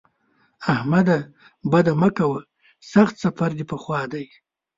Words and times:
احمده! 0.73 1.17
بد 1.71 1.87
مه 2.01 2.09
کوه؛ 2.17 2.39
سخت 2.91 3.15
سفر 3.23 3.49
دې 3.57 3.65
په 3.71 3.77
خوا 3.81 4.01
دی. 4.11 4.25